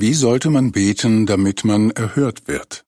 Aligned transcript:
Wie 0.00 0.14
sollte 0.14 0.48
man 0.48 0.70
beten, 0.70 1.26
damit 1.26 1.64
man 1.64 1.90
erhört 1.90 2.46
wird? 2.46 2.84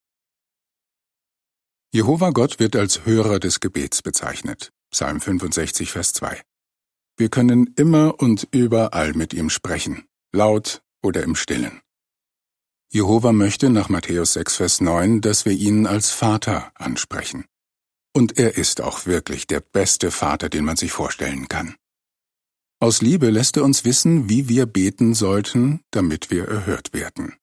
Jehova 1.92 2.30
Gott 2.30 2.60
wird 2.60 2.76
als 2.76 3.04
Hörer 3.04 3.40
des 3.40 3.58
Gebets 3.58 4.00
bezeichnet. 4.00 4.70
Psalm 4.92 5.20
65, 5.20 5.90
Vers 5.90 6.12
2. 6.12 6.40
Wir 7.16 7.28
können 7.28 7.74
immer 7.74 8.20
und 8.20 8.46
überall 8.52 9.14
mit 9.14 9.34
ihm 9.34 9.50
sprechen, 9.50 10.04
laut 10.30 10.82
oder 11.02 11.24
im 11.24 11.34
Stillen. 11.34 11.80
Jehova 12.92 13.32
möchte 13.32 13.70
nach 13.70 13.88
Matthäus 13.88 14.34
6, 14.34 14.56
Vers 14.56 14.80
9, 14.80 15.20
dass 15.20 15.44
wir 15.44 15.52
ihn 15.52 15.88
als 15.88 16.10
Vater 16.10 16.70
ansprechen. 16.76 17.44
Und 18.14 18.38
er 18.38 18.56
ist 18.56 18.80
auch 18.80 19.06
wirklich 19.06 19.48
der 19.48 19.58
beste 19.58 20.12
Vater, 20.12 20.48
den 20.48 20.64
man 20.64 20.76
sich 20.76 20.92
vorstellen 20.92 21.48
kann. 21.48 21.74
Aus 22.82 23.02
Liebe 23.02 23.28
lässt 23.28 23.58
er 23.58 23.64
uns 23.64 23.84
wissen, 23.84 24.30
wie 24.30 24.48
wir 24.48 24.64
beten 24.64 25.12
sollten, 25.12 25.82
damit 25.90 26.30
wir 26.30 26.48
erhört 26.48 26.94
werden. 26.94 27.34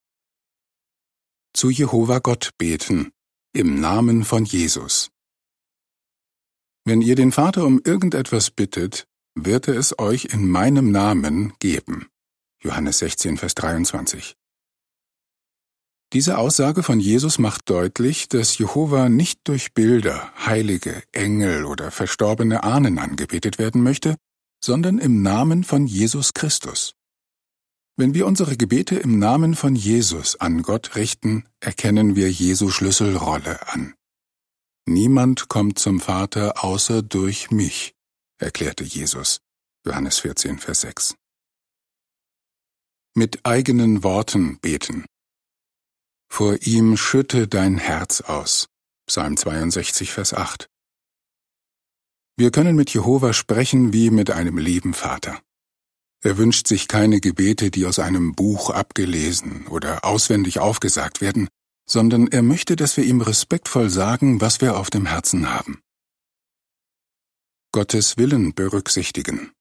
Zu 1.53 1.69
Jehova 1.69 2.17
Gott 2.17 2.49
beten, 2.57 3.11
im 3.53 3.79
Namen 3.79 4.25
von 4.25 4.45
Jesus. 4.45 5.11
Wenn 6.85 7.01
ihr 7.01 7.15
den 7.15 7.31
Vater 7.31 7.65
um 7.65 7.79
irgendetwas 7.83 8.49
bittet, 8.49 9.05
wird 9.35 9.67
er 9.67 9.75
es 9.75 9.99
euch 9.99 10.25
in 10.25 10.49
meinem 10.49 10.91
Namen 10.91 11.53
geben. 11.59 12.07
Johannes 12.63 12.97
16, 12.97 13.37
Vers 13.37 13.53
23. 13.53 14.35
Diese 16.13 16.39
Aussage 16.39 16.81
von 16.81 16.99
Jesus 16.99 17.37
macht 17.37 17.69
deutlich, 17.69 18.27
dass 18.27 18.57
Jehova 18.57 19.07
nicht 19.07 19.41
durch 19.43 19.75
Bilder, 19.75 20.33
Heilige, 20.47 21.03
Engel 21.11 21.65
oder 21.65 21.91
verstorbene 21.91 22.63
Ahnen 22.63 22.97
angebetet 22.97 23.59
werden 23.59 23.83
möchte, 23.83 24.15
sondern 24.67 24.97
im 24.97 25.21
Namen 25.21 25.63
von 25.63 25.87
Jesus 25.87 26.33
Christus. 26.33 26.93
Wenn 27.95 28.13
wir 28.13 28.27
unsere 28.27 28.57
Gebete 28.57 28.97
im 28.97 29.17
Namen 29.17 29.55
von 29.55 29.77
Jesus 29.77 30.35
an 30.35 30.61
Gott 30.61 30.97
richten, 30.97 31.45
erkennen 31.61 32.17
wir 32.17 32.29
Jesu 32.29 32.69
Schlüsselrolle 32.69 33.65
an. 33.69 33.95
Niemand 34.85 35.47
kommt 35.47 35.79
zum 35.79 36.01
Vater 36.01 36.65
außer 36.65 37.01
durch 37.01 37.49
mich, 37.49 37.95
erklärte 38.39 38.83
Jesus. 38.83 39.39
Johannes 39.85 40.19
14, 40.19 40.59
Vers 40.59 40.81
6. 40.81 41.15
Mit 43.15 43.45
eigenen 43.45 44.03
Worten 44.03 44.59
beten. 44.59 45.05
Vor 46.29 46.57
ihm 46.63 46.97
schütte 46.97 47.47
dein 47.47 47.77
Herz 47.77 48.19
aus. 48.19 48.67
Psalm 49.07 49.37
62, 49.37 50.11
Vers 50.11 50.33
8. 50.33 50.67
Wir 52.39 52.51
können 52.51 52.75
mit 52.75 52.93
Jehova 52.93 53.33
sprechen 53.33 53.93
wie 53.93 54.11
mit 54.11 54.29
einem 54.29 54.59
lieben 54.59 54.93
Vater. 54.93 55.41
Er 56.21 56.37
wünscht 56.37 56.67
sich 56.67 56.87
keine 56.87 57.19
Gebete, 57.19 57.71
die 57.71 57.87
aus 57.87 57.97
einem 57.97 58.35
Buch 58.35 58.69
abgelesen 58.69 59.65
oder 59.67 60.05
auswendig 60.05 60.59
aufgesagt 60.59 61.19
werden, 61.19 61.47
sondern 61.89 62.27
er 62.27 62.43
möchte, 62.43 62.75
dass 62.75 62.95
wir 62.95 63.05
ihm 63.05 63.21
respektvoll 63.21 63.89
sagen, 63.89 64.39
was 64.39 64.61
wir 64.61 64.77
auf 64.77 64.91
dem 64.91 65.07
Herzen 65.07 65.49
haben. 65.49 65.81
Gottes 67.71 68.17
Willen 68.17 68.53
berücksichtigen. 68.53 69.51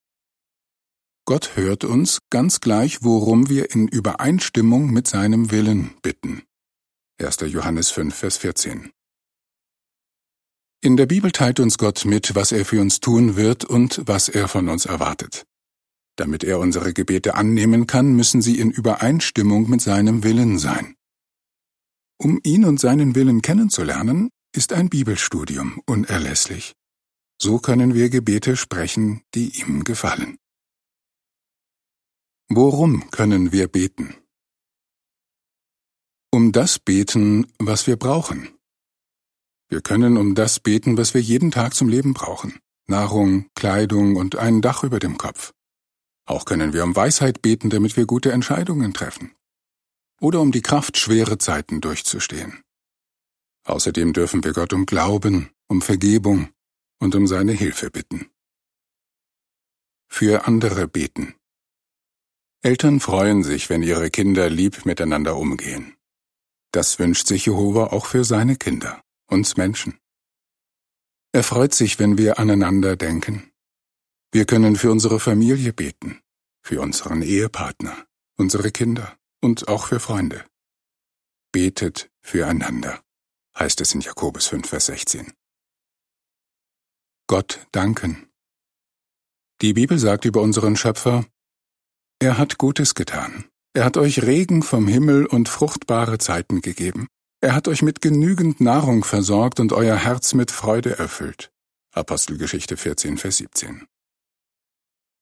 Gott 1.25 1.55
hört 1.55 1.83
uns 1.83 2.19
ganz 2.29 2.59
gleich, 2.59 3.03
worum 3.03 3.49
wir 3.49 3.71
in 3.71 3.87
Übereinstimmung 3.87 4.91
mit 4.91 5.07
seinem 5.07 5.51
Willen 5.51 5.95
bitten. 6.03 6.43
1. 7.19 7.37
Johannes 7.47 7.89
5, 7.89 8.15
Vers 8.15 8.37
14. 8.37 8.91
In 10.81 10.95
der 10.95 11.07
Bibel 11.07 11.31
teilt 11.31 11.59
uns 11.59 11.77
Gott 11.77 12.05
mit, 12.05 12.35
was 12.35 12.51
er 12.51 12.63
für 12.63 12.79
uns 12.81 12.99
tun 12.99 13.35
wird 13.35 13.65
und 13.65 14.01
was 14.05 14.29
er 14.29 14.47
von 14.47 14.69
uns 14.69 14.85
erwartet. 14.85 15.45
Damit 16.17 16.43
er 16.43 16.59
unsere 16.59 16.93
Gebete 16.93 17.35
annehmen 17.35 17.87
kann, 17.87 18.15
müssen 18.15 18.41
sie 18.41 18.59
in 18.59 18.71
Übereinstimmung 18.71 19.69
mit 19.69 19.81
seinem 19.81 20.23
Willen 20.23 20.59
sein. 20.59 20.95
Um 22.19 22.39
ihn 22.43 22.65
und 22.65 22.79
seinen 22.79 23.15
Willen 23.15 23.41
kennenzulernen, 23.41 24.29
ist 24.55 24.73
ein 24.73 24.89
Bibelstudium 24.89 25.81
unerlässlich. 25.85 26.73
So 27.39 27.59
können 27.59 27.93
wir 27.93 28.09
Gebete 28.09 28.55
sprechen, 28.55 29.21
die 29.35 29.59
ihm 29.59 29.83
gefallen. 29.83 30.37
Worum 32.49 33.11
können 33.11 33.51
wir 33.51 33.67
beten? 33.67 34.15
Um 36.31 36.51
das 36.51 36.79
beten, 36.79 37.45
was 37.59 37.85
wir 37.85 37.97
brauchen. 37.97 38.56
Wir 39.69 39.81
können 39.81 40.17
um 40.17 40.33
das 40.33 40.59
beten, 40.59 40.97
was 40.97 41.13
wir 41.13 41.21
jeden 41.21 41.51
Tag 41.51 41.75
zum 41.75 41.89
Leben 41.89 42.13
brauchen. 42.13 42.59
Nahrung, 42.87 43.49
Kleidung 43.53 44.15
und 44.15 44.37
ein 44.37 44.61
Dach 44.61 44.83
über 44.83 44.99
dem 44.99 45.17
Kopf. 45.17 45.53
Auch 46.25 46.45
können 46.45 46.73
wir 46.73 46.83
um 46.83 46.95
Weisheit 46.95 47.41
beten, 47.41 47.69
damit 47.69 47.97
wir 47.97 48.05
gute 48.05 48.31
Entscheidungen 48.31 48.93
treffen. 48.93 49.33
Oder 50.21 50.41
um 50.41 50.51
die 50.51 50.61
Kraft, 50.61 50.97
schwere 50.97 51.37
Zeiten 51.37 51.81
durchzustehen. 51.81 52.61
Außerdem 53.65 54.13
dürfen 54.13 54.43
wir 54.43 54.53
Gott 54.53 54.71
um 54.71 54.85
Glauben, 54.85 55.49
um 55.67 55.81
Vergebung 55.81 56.49
und 56.99 57.15
um 57.15 57.27
seine 57.27 57.51
Hilfe 57.51 57.91
bitten. 57.91 58.29
Für 60.07 60.47
andere 60.47 60.87
beten. 60.87 61.35
Eltern 62.61 62.99
freuen 62.99 63.43
sich, 63.43 63.69
wenn 63.69 63.83
ihre 63.83 64.09
Kinder 64.09 64.49
lieb 64.49 64.85
miteinander 64.85 65.35
umgehen. 65.35 65.95
Das 66.71 66.99
wünscht 66.99 67.27
sich 67.27 67.45
Jehova 67.45 67.87
auch 67.87 68.05
für 68.05 68.23
seine 68.23 68.55
Kinder, 68.55 69.01
uns 69.27 69.57
Menschen. 69.57 69.99
Er 71.31 71.43
freut 71.43 71.73
sich, 71.73 71.99
wenn 71.99 72.17
wir 72.17 72.39
aneinander 72.39 72.95
denken. 72.95 73.51
Wir 74.31 74.45
können 74.45 74.75
für 74.75 74.91
unsere 74.91 75.19
Familie 75.19 75.73
beten, 75.73 76.21
für 76.61 76.81
unseren 76.81 77.21
Ehepartner, 77.21 78.05
unsere 78.37 78.71
Kinder 78.71 79.17
und 79.41 79.67
auch 79.67 79.87
für 79.87 79.99
Freunde. 79.99 80.45
Betet 81.51 82.09
füreinander, 82.21 83.01
heißt 83.57 83.81
es 83.81 83.93
in 83.93 84.01
Jakobus 84.01 84.47
5, 84.47 84.67
Vers 84.67 84.87
16. 84.87 85.33
Gott 87.27 87.67
danken. 87.71 88.29
Die 89.61 89.73
Bibel 89.73 89.97
sagt 89.97 90.25
über 90.25 90.41
unseren 90.41 90.75
Schöpfer, 90.75 91.25
er 92.19 92.37
hat 92.37 92.57
Gutes 92.57 92.95
getan. 92.95 93.45
Er 93.73 93.85
hat 93.85 93.97
euch 93.97 94.23
Regen 94.23 94.63
vom 94.63 94.87
Himmel 94.87 95.25
und 95.25 95.49
fruchtbare 95.49 96.17
Zeiten 96.17 96.61
gegeben. 96.61 97.07
Er 97.47 97.55
hat 97.55 97.69
euch 97.69 97.81
mit 97.81 98.01
genügend 98.01 98.59
Nahrung 98.59 99.05
versorgt 99.05 99.61
und 99.61 99.71
euer 99.71 99.95
Herz 99.95 100.33
mit 100.33 100.51
Freude 100.51 100.99
erfüllt. 100.99 101.49
Apostelgeschichte 101.93 102.75
14, 102.75 103.17
Vers 103.17 103.37
17. 103.37 103.87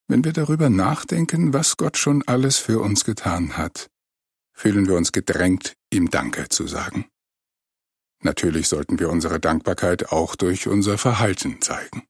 Wenn 0.08 0.24
wir 0.24 0.34
darüber 0.34 0.72
nachdenken, 0.72 1.54
was 1.54 1.78
Gott 1.78 2.00
schon 2.00 2.24
alles 2.28 2.58
für 2.58 2.80
uns 2.80 3.06
getan 3.06 3.58
hat, 3.58 3.92
fühlen 4.54 4.88
wir 4.88 4.96
uns 4.96 5.12
gedrängt, 5.12 5.76
ihm 5.94 6.10
Danke 6.10 6.50
zu 6.50 6.66
sagen. 6.66 7.06
Natürlich 8.24 8.70
sollten 8.70 8.98
wir 8.98 9.12
unsere 9.12 9.40
Dankbarkeit 9.40 10.12
auch 10.12 10.36
durch 10.36 10.68
unser 10.68 10.98
Verhalten 10.98 11.62
zeigen. 11.62 12.08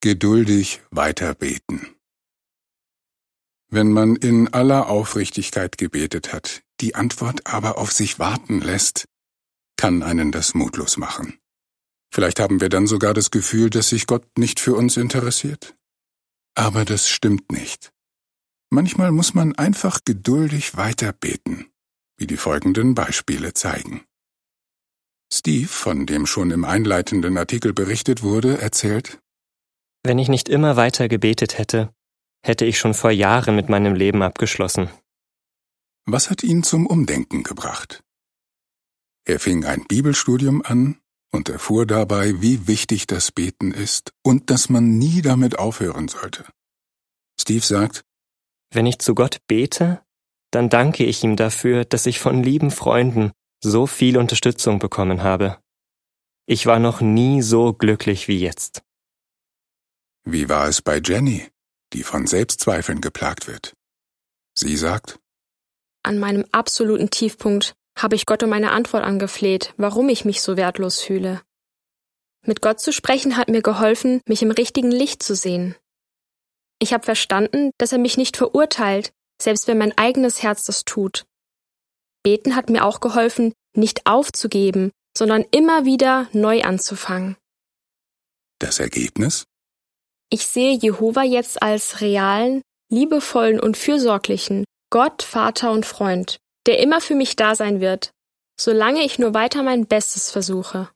Geduldig 0.00 0.80
weiter 0.90 1.34
beten. 1.34 1.94
Wenn 3.68 3.92
man 3.92 4.16
in 4.16 4.54
aller 4.54 4.88
Aufrichtigkeit 4.88 5.76
gebetet 5.76 6.32
hat, 6.32 6.62
die 6.80 6.94
Antwort 6.94 7.46
aber 7.46 7.78
auf 7.78 7.92
sich 7.92 8.18
warten 8.18 8.60
lässt, 8.60 9.06
kann 9.76 10.02
einen 10.02 10.32
das 10.32 10.54
mutlos 10.54 10.96
machen. 10.96 11.38
Vielleicht 12.12 12.40
haben 12.40 12.60
wir 12.60 12.68
dann 12.68 12.86
sogar 12.86 13.14
das 13.14 13.30
Gefühl, 13.30 13.70
dass 13.70 13.90
sich 13.90 14.06
Gott 14.06 14.26
nicht 14.38 14.60
für 14.60 14.74
uns 14.74 14.96
interessiert. 14.96 15.74
Aber 16.54 16.84
das 16.84 17.08
stimmt 17.08 17.52
nicht. 17.52 17.92
Manchmal 18.70 19.12
muss 19.12 19.34
man 19.34 19.54
einfach 19.54 20.00
geduldig 20.04 20.76
weiter 20.76 21.12
beten, 21.12 21.70
wie 22.16 22.26
die 22.26 22.36
folgenden 22.36 22.94
Beispiele 22.94 23.52
zeigen. 23.52 24.04
Steve, 25.32 25.68
von 25.68 26.06
dem 26.06 26.26
schon 26.26 26.50
im 26.50 26.64
einleitenden 26.64 27.36
Artikel 27.36 27.72
berichtet 27.72 28.22
wurde, 28.22 28.58
erzählt 28.60 29.18
Wenn 30.02 30.18
ich 30.18 30.28
nicht 30.28 30.48
immer 30.48 30.76
weiter 30.76 31.08
gebetet 31.08 31.58
hätte, 31.58 31.92
hätte 32.44 32.64
ich 32.64 32.78
schon 32.78 32.94
vor 32.94 33.10
Jahren 33.10 33.56
mit 33.56 33.68
meinem 33.68 33.94
Leben 33.94 34.22
abgeschlossen. 34.22 34.88
Was 36.06 36.30
hat 36.30 36.44
ihn 36.44 36.62
zum 36.62 36.86
Umdenken 36.86 37.42
gebracht? 37.42 38.02
Er 39.24 39.40
fing 39.40 39.64
ein 39.64 39.84
Bibelstudium 39.88 40.62
an 40.62 41.00
und 41.32 41.48
erfuhr 41.48 41.84
dabei, 41.84 42.40
wie 42.40 42.68
wichtig 42.68 43.08
das 43.08 43.32
Beten 43.32 43.72
ist 43.72 44.12
und 44.22 44.50
dass 44.50 44.68
man 44.68 44.98
nie 44.98 45.20
damit 45.20 45.58
aufhören 45.58 46.06
sollte. 46.06 46.46
Steve 47.40 47.64
sagt, 47.64 48.04
Wenn 48.70 48.86
ich 48.86 49.00
zu 49.00 49.16
Gott 49.16 49.38
bete, 49.48 50.00
dann 50.52 50.70
danke 50.70 51.04
ich 51.04 51.24
ihm 51.24 51.34
dafür, 51.34 51.84
dass 51.84 52.06
ich 52.06 52.20
von 52.20 52.42
lieben 52.42 52.70
Freunden 52.70 53.32
so 53.60 53.88
viel 53.88 54.16
Unterstützung 54.16 54.78
bekommen 54.78 55.24
habe. 55.24 55.58
Ich 56.46 56.66
war 56.66 56.78
noch 56.78 57.00
nie 57.00 57.42
so 57.42 57.72
glücklich 57.72 58.28
wie 58.28 58.38
jetzt. 58.38 58.82
Wie 60.24 60.48
war 60.48 60.68
es 60.68 60.82
bei 60.82 61.00
Jenny? 61.04 61.48
die 61.92 62.02
von 62.02 62.26
Selbstzweifeln 62.26 63.00
geplagt 63.00 63.46
wird. 63.46 63.74
Sie 64.54 64.76
sagt, 64.76 65.20
An 66.06 66.20
meinem 66.20 66.44
absoluten 66.52 67.10
Tiefpunkt 67.10 67.74
habe 67.98 68.14
ich 68.14 68.26
Gott 68.26 68.44
um 68.44 68.52
eine 68.52 68.70
Antwort 68.70 69.02
angefleht, 69.02 69.74
warum 69.76 70.08
ich 70.08 70.24
mich 70.24 70.40
so 70.40 70.56
wertlos 70.56 71.00
fühle. 71.00 71.42
Mit 72.42 72.62
Gott 72.62 72.78
zu 72.78 72.92
sprechen 72.92 73.36
hat 73.36 73.48
mir 73.48 73.60
geholfen, 73.60 74.20
mich 74.28 74.40
im 74.40 74.52
richtigen 74.52 74.92
Licht 74.92 75.20
zu 75.20 75.34
sehen. 75.34 75.74
Ich 76.78 76.92
habe 76.92 77.02
verstanden, 77.02 77.72
dass 77.78 77.90
er 77.90 77.98
mich 77.98 78.16
nicht 78.16 78.36
verurteilt, 78.36 79.10
selbst 79.42 79.66
wenn 79.66 79.78
mein 79.78 79.98
eigenes 79.98 80.44
Herz 80.44 80.62
das 80.62 80.84
tut. 80.84 81.26
Beten 82.22 82.54
hat 82.54 82.70
mir 82.70 82.84
auch 82.84 83.00
geholfen, 83.00 83.52
nicht 83.74 84.06
aufzugeben, 84.06 84.92
sondern 85.18 85.44
immer 85.50 85.86
wieder 85.86 86.28
neu 86.32 86.62
anzufangen. 86.62 87.36
Das 88.60 88.78
Ergebnis? 88.78 89.42
Ich 90.30 90.46
sehe 90.46 90.76
Jehova 90.76 91.24
jetzt 91.24 91.60
als 91.60 92.00
realen, 92.00 92.62
liebevollen 92.90 93.58
und 93.58 93.76
fürsorglichen 93.76 94.64
Gott, 94.96 95.22
Vater 95.22 95.72
und 95.72 95.84
Freund, 95.84 96.40
der 96.66 96.78
immer 96.78 97.02
für 97.02 97.14
mich 97.14 97.36
da 97.36 97.54
sein 97.54 97.82
wird, 97.82 98.14
solange 98.58 99.04
ich 99.04 99.18
nur 99.18 99.34
weiter 99.34 99.62
mein 99.62 99.86
Bestes 99.86 100.30
versuche. 100.30 100.88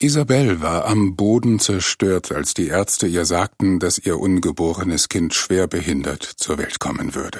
Isabel 0.00 0.62
war 0.62 0.86
am 0.86 1.14
Boden 1.14 1.60
zerstört, 1.60 2.32
als 2.32 2.54
die 2.54 2.68
Ärzte 2.68 3.06
ihr 3.06 3.26
sagten, 3.26 3.80
dass 3.80 3.98
ihr 3.98 4.18
ungeborenes 4.18 5.10
Kind 5.10 5.34
schwer 5.34 5.66
behindert 5.66 6.22
zur 6.22 6.56
Welt 6.56 6.80
kommen 6.80 7.14
würde. 7.14 7.38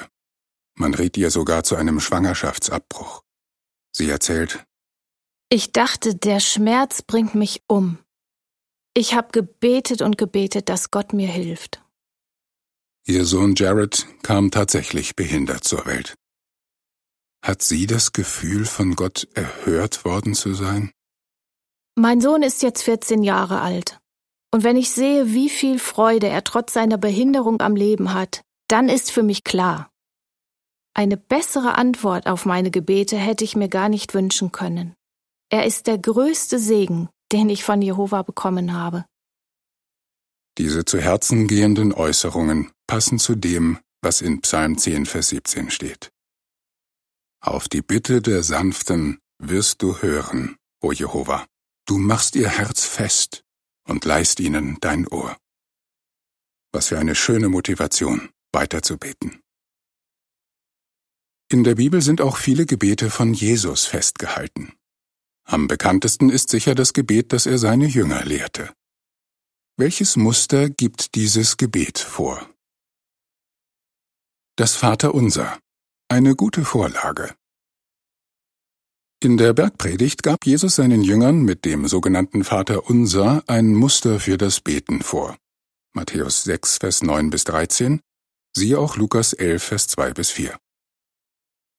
Man 0.75 0.93
riet 0.93 1.17
ihr 1.17 1.31
sogar 1.31 1.65
zu 1.65 1.75
einem 1.77 1.99
Schwangerschaftsabbruch. 1.99 3.23
Sie 3.97 4.11
erzählt 4.11 4.63
Ich 5.49 5.73
dachte, 5.73 6.17
der 6.17 6.39
Schmerz 6.39 7.01
bringt 7.01 7.35
mich 7.35 7.63
um. 7.67 7.97
Ich 8.93 9.15
habe 9.15 9.29
gebetet 9.33 10.03
und 10.03 10.19
gebetet, 10.19 10.69
dass 10.69 10.91
Gott 10.91 11.15
mir 11.15 11.29
hilft. 11.29 11.82
Ihr 13.05 13.25
Sohn 13.25 13.57
Jared 13.57 14.07
kam 14.23 14.53
tatsächlich 14.53 15.17
behindert 15.17 15.65
zur 15.65 15.87
Welt. 15.87 16.15
Hat 17.45 17.61
sie 17.61 17.89
das 17.89 18.13
Gefühl, 18.13 18.65
von 18.65 18.95
Gott 18.95 19.27
erhört 19.35 20.05
worden 20.05 20.35
zu 20.35 20.55
sein? 20.55 20.93
Mein 21.97 22.21
Sohn 22.21 22.45
ist 22.45 22.63
jetzt 22.63 22.83
14 22.85 23.25
Jahre 23.25 23.61
alt. 23.61 23.99
Und 24.53 24.63
wenn 24.63 24.77
ich 24.77 24.91
sehe, 24.91 25.33
wie 25.33 25.49
viel 25.49 25.81
Freude 25.81 26.29
er 26.29 26.45
trotz 26.45 26.75
seiner 26.75 26.97
Behinderung 26.97 27.61
am 27.61 27.75
Leben 27.75 28.15
hat, 28.15 28.43
dann 28.69 28.89
ist 28.89 29.11
für 29.11 29.25
mich 29.25 29.43
klar. 29.43 29.91
Eine 30.95 31.17
bessere 31.17 31.75
Antwort 31.75 32.29
auf 32.29 32.45
meine 32.45 32.71
Gebete 32.71 33.17
hätte 33.17 33.43
ich 33.43 33.57
mir 33.57 33.69
gar 33.69 33.89
nicht 33.89 34.15
wünschen 34.15 34.53
können. 34.53 34.95
Er 35.51 35.67
ist 35.67 35.89
der 35.89 35.99
größte 35.99 36.61
Segen, 36.61 37.09
den 37.33 37.49
ich 37.49 37.65
von 37.65 37.83
Jehova 37.83 38.23
bekommen 38.23 38.75
habe. 38.75 39.07
Diese 40.59 40.85
zu 40.85 41.01
Herzen 41.01 41.49
gehenden 41.49 41.93
Äußerungen 41.93 42.71
passen 42.87 43.19
zu 43.19 43.35
dem, 43.35 43.79
was 44.03 44.21
in 44.21 44.41
Psalm 44.43 44.77
10, 44.77 45.07
Vers 45.07 45.29
17 45.31 45.71
steht. 45.71 46.11
Auf 47.41 47.69
die 47.69 47.83
Bitte 47.83 48.21
der 48.21 48.43
Sanften 48.43 49.19
wirst 49.39 49.83
du 49.83 50.01
hören, 50.03 50.57
o 50.81 50.93
Jehova. 50.93 51.47
Du 51.87 51.99
machst 51.99 52.37
ihr 52.37 52.49
Herz 52.49 52.85
fest 52.85 53.45
und 53.89 54.05
leist 54.05 54.41
ihnen 54.41 54.79
dein 54.81 55.09
Ohr. 55.09 55.37
Was 56.73 56.89
für 56.89 56.99
eine 56.99 57.15
schöne 57.15 57.49
Motivation, 57.49 58.31
weiterzubeten. 58.53 59.41
In 61.51 61.65
der 61.65 61.75
Bibel 61.75 62.01
sind 62.01 62.21
auch 62.21 62.37
viele 62.37 62.67
Gebete 62.67 63.11
von 63.11 63.35
Jesus 63.35 63.87
festgehalten. 63.87 64.75
Am 65.45 65.67
bekanntesten 65.67 66.31
ist 66.31 66.51
sicher 66.51 66.75
das 66.75 66.93
Gebet, 66.93 67.33
das 67.33 67.47
er 67.47 67.59
seine 67.59 67.87
Jünger 67.87 68.25
lehrte. 68.25 68.73
Welches 69.85 70.15
Muster 70.15 70.71
gibt 70.71 71.17
dieses 71.17 71.57
Gebet 71.57 71.99
vor? 71.99 72.49
Das 74.55 74.77
Vaterunser. 74.77 75.59
Eine 76.07 76.37
gute 76.37 76.65
Vorlage. 76.65 77.35
In 79.21 79.39
der 79.39 79.55
Bergpredigt 79.55 80.23
gab 80.23 80.47
Jesus 80.47 80.77
seinen 80.77 81.03
Jüngern 81.03 81.43
mit 81.43 81.65
dem 81.65 81.89
sogenannten 81.89 82.45
Vater 82.45 82.89
Unser 82.89 83.43
ein 83.49 83.75
Muster 83.75 84.21
für 84.21 84.39
das 84.39 84.61
Beten 84.61 85.03
vor. 85.03 85.37
Matthäus 85.95 86.45
6, 86.45 86.79
Vers 86.79 87.03
9 87.03 87.31
bis 87.31 87.43
13, 87.43 88.01
siehe 88.57 88.79
auch 88.79 88.97
Lukas 88.97 89.33
11, 89.33 89.65
Vers 89.65 89.89
2 89.89 90.13
bis 90.13 90.31
4. 90.31 90.57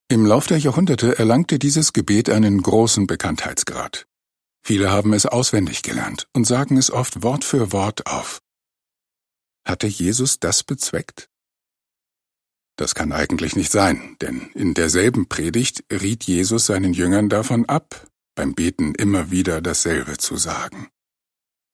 Im 0.10 0.26
Lauf 0.26 0.48
der 0.48 0.58
Jahrhunderte 0.58 1.18
erlangte 1.18 1.58
dieses 1.58 1.94
Gebet 1.94 2.30
einen 2.30 2.62
großen 2.62 3.08
Bekanntheitsgrad. 3.08 4.08
Viele 4.66 4.92
haben 4.92 5.14
es 5.14 5.26
auswendig 5.26 5.82
gelernt 5.82 6.28
und 6.34 6.46
sagen 6.46 6.78
es 6.78 6.90
oft 6.90 7.22
Wort 7.22 7.44
für 7.44 7.74
Wort 7.74 8.08
auf. 8.08 8.42
Hatte 9.66 9.88
Jesus 9.88 10.40
das 10.40 10.64
bezweckt? 10.64 11.30
Das 12.78 12.96
kann 12.96 13.12
eigentlich 13.12 13.56
nicht 13.56 13.72
sein, 13.72 14.16
denn 14.22 14.50
in 14.54 14.74
derselben 14.74 15.28
Predigt 15.28 15.84
riet 15.92 16.24
Jesus 16.24 16.66
seinen 16.66 16.94
Jüngern 16.94 17.30
davon 17.30 17.66
ab, 17.66 18.08
beim 18.36 18.56
Beten 18.56 18.96
immer 18.96 19.30
wieder 19.30 19.62
dasselbe 19.62 20.18
zu 20.18 20.38
sagen. 20.38 20.88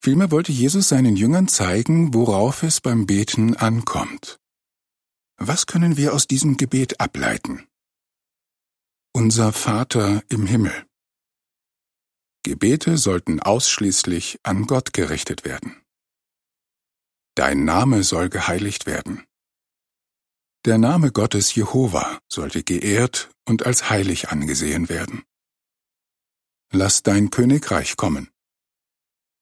Vielmehr 0.01 0.31
wollte 0.31 0.51
Jesus 0.51 0.89
seinen 0.89 1.15
Jüngern 1.15 1.47
zeigen, 1.47 2.13
worauf 2.13 2.63
es 2.63 2.81
beim 2.81 3.05
Beten 3.05 3.55
ankommt. 3.55 4.39
Was 5.37 5.67
können 5.67 5.95
wir 5.95 6.13
aus 6.13 6.27
diesem 6.27 6.57
Gebet 6.57 6.99
ableiten? 6.99 7.67
Unser 9.13 9.53
Vater 9.53 10.23
im 10.29 10.45
Himmel. 10.45 10.88
Gebete 12.43 12.97
sollten 12.97 13.39
ausschließlich 13.39 14.39
an 14.43 14.65
Gott 14.65 14.93
gerichtet 14.93 15.45
werden. 15.45 15.81
Dein 17.35 17.65
Name 17.65 18.03
soll 18.03 18.29
geheiligt 18.29 18.85
werden. 18.85 19.25
Der 20.65 20.77
Name 20.77 21.11
Gottes 21.11 21.55
Jehova 21.55 22.19
sollte 22.27 22.63
geehrt 22.63 23.29
und 23.47 23.65
als 23.65 23.89
heilig 23.89 24.29
angesehen 24.29 24.89
werden. 24.89 25.23
Lass 26.71 27.01
dein 27.01 27.29
Königreich 27.29 27.95
kommen. 27.95 28.29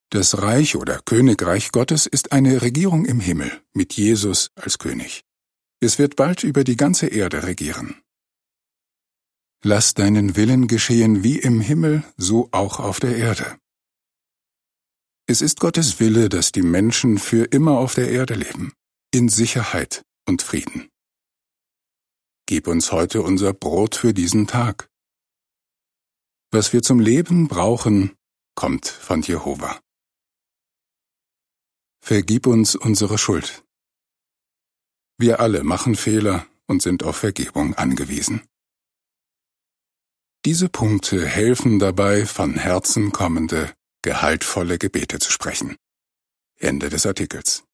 Das 0.09 0.41
Reich 0.41 0.75
oder 0.75 1.01
Königreich 1.03 1.71
Gottes 1.71 2.05
ist 2.05 2.31
eine 2.31 2.61
Regierung 2.61 3.05
im 3.05 3.19
Himmel 3.19 3.61
mit 3.73 3.93
Jesus 3.93 4.51
als 4.55 4.77
König. 4.77 5.25
Es 5.79 5.99
wird 5.99 6.15
bald 6.15 6.43
über 6.43 6.63
die 6.63 6.77
ganze 6.77 7.07
Erde 7.07 7.43
regieren. 7.43 8.01
Lass 9.63 9.95
deinen 9.95 10.35
Willen 10.35 10.67
geschehen 10.67 11.23
wie 11.23 11.39
im 11.39 11.59
Himmel, 11.61 12.03
so 12.15 12.49
auch 12.51 12.79
auf 12.79 12.99
der 12.99 13.17
Erde. 13.17 13.57
Es 15.27 15.41
ist 15.41 15.59
Gottes 15.59 15.99
Wille, 15.99 16.29
dass 16.29 16.51
die 16.51 16.61
Menschen 16.61 17.17
für 17.17 17.45
immer 17.45 17.79
auf 17.79 17.95
der 17.95 18.09
Erde 18.09 18.35
leben, 18.35 18.73
in 19.11 19.29
Sicherheit 19.29 20.03
und 20.25 20.41
Frieden. 20.41 20.89
Gib 22.45 22.67
uns 22.67 22.91
heute 22.91 23.21
unser 23.23 23.51
Brot 23.53 23.95
für 23.95 24.13
diesen 24.13 24.47
Tag. 24.47 24.87
Was 26.51 26.71
wir 26.71 26.81
zum 26.81 26.99
Leben 26.99 27.49
brauchen, 27.49 28.15
kommt 28.55 28.87
von 28.87 29.21
Jehova. 29.21 29.81
Vergib 31.99 32.47
uns 32.47 32.75
unsere 32.75 33.17
Schuld. 33.17 33.65
Wir 35.17 35.41
alle 35.41 35.63
machen 35.63 35.95
Fehler 35.95 36.47
und 36.67 36.81
sind 36.81 37.03
auf 37.03 37.17
Vergebung 37.17 37.73
angewiesen. 37.73 38.47
Diese 40.47 40.69
Punkte 40.69 41.25
helfen 41.25 41.77
dabei, 41.77 42.25
von 42.25 42.53
Herzen 42.53 43.11
kommende, 43.11 43.73
gehaltvolle 44.01 44.77
Gebete 44.77 45.19
zu 45.19 45.29
sprechen. 45.29 45.75
Ende 46.57 46.87
des 46.87 47.05
Artikels. 47.05 47.66